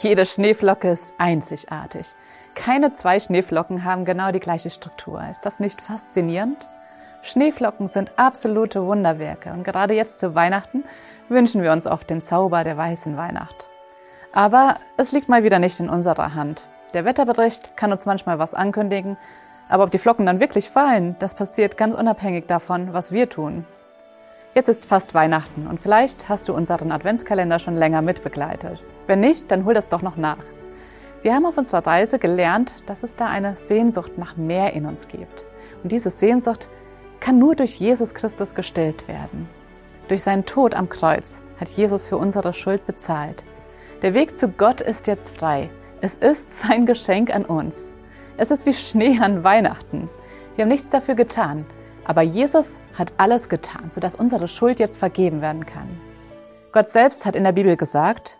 [0.00, 2.14] Jede Schneeflocke ist einzigartig.
[2.54, 5.22] Keine zwei Schneeflocken haben genau die gleiche Struktur.
[5.30, 6.68] Ist das nicht faszinierend?
[7.22, 10.84] Schneeflocken sind absolute Wunderwerke und gerade jetzt zu Weihnachten
[11.30, 13.68] wünschen wir uns oft den Zauber der weißen Weihnacht.
[14.32, 16.66] Aber es liegt mal wieder nicht in unserer Hand.
[16.92, 19.16] Der Wetterbericht kann uns manchmal was ankündigen,
[19.70, 23.64] aber ob die Flocken dann wirklich fallen, das passiert ganz unabhängig davon, was wir tun.
[24.56, 28.82] Jetzt ist fast Weihnachten und vielleicht hast du unseren Adventskalender schon länger mitbegleitet.
[29.06, 30.46] Wenn nicht, dann hol das doch noch nach.
[31.20, 35.08] Wir haben auf unserer Reise gelernt, dass es da eine Sehnsucht nach mehr in uns
[35.08, 35.44] gibt.
[35.82, 36.70] Und diese Sehnsucht
[37.20, 39.46] kann nur durch Jesus Christus gestillt werden.
[40.08, 43.44] Durch seinen Tod am Kreuz hat Jesus für unsere Schuld bezahlt.
[44.00, 45.68] Der Weg zu Gott ist jetzt frei.
[46.00, 47.94] Es ist sein Geschenk an uns.
[48.38, 50.08] Es ist wie Schnee an Weihnachten.
[50.54, 51.66] Wir haben nichts dafür getan,
[52.06, 56.00] aber Jesus hat alles getan, sodass unsere Schuld jetzt vergeben werden kann.
[56.70, 58.38] Gott selbst hat in der Bibel gesagt,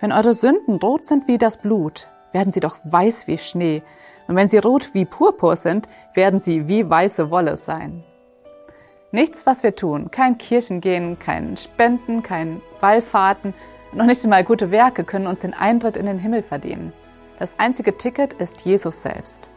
[0.00, 3.82] wenn eure Sünden rot sind wie das Blut, werden sie doch weiß wie Schnee.
[4.26, 8.04] Und wenn sie rot wie Purpur sind, werden sie wie weiße Wolle sein.
[9.12, 13.54] Nichts, was wir tun, kein Kirchengehen, kein Spenden, kein Wallfahrten,
[13.92, 16.92] noch nicht einmal gute Werke können uns den Eintritt in den Himmel verdienen.
[17.38, 19.48] Das einzige Ticket ist Jesus selbst.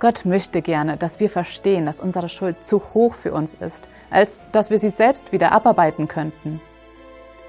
[0.00, 4.46] Gott möchte gerne, dass wir verstehen, dass unsere Schuld zu hoch für uns ist, als
[4.52, 6.60] dass wir sie selbst wieder abarbeiten könnten.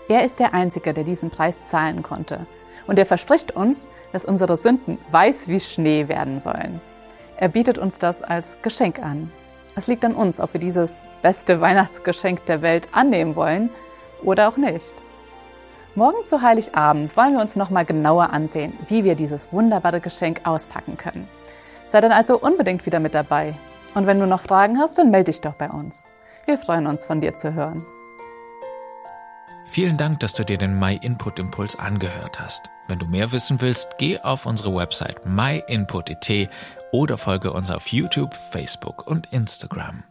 [0.08, 2.48] Er ist der Einzige, der diesen Preis zahlen konnte.
[2.88, 6.82] Und er verspricht uns, dass unsere Sünden weiß wie Schnee werden sollen.
[7.38, 9.32] Er bietet uns das als Geschenk an.
[9.76, 13.70] Es liegt an uns, ob wir dieses beste Weihnachtsgeschenk der Welt annehmen wollen
[14.24, 14.96] oder auch nicht.
[15.94, 20.98] Morgen zu Heiligabend wollen wir uns nochmal genauer ansehen, wie wir dieses wunderbare Geschenk auspacken
[20.98, 21.28] können.
[21.90, 23.56] Sei dann also unbedingt wieder mit dabei.
[23.96, 26.08] Und wenn du noch Fragen hast, dann melde dich doch bei uns.
[26.46, 27.84] Wir freuen uns, von dir zu hören.
[29.72, 32.70] Vielen Dank, dass du dir den My Input Impuls angehört hast.
[32.88, 36.50] Wenn du mehr wissen willst, geh auf unsere Website myinput.it
[36.92, 40.04] oder folge uns auf YouTube, Facebook und Instagram.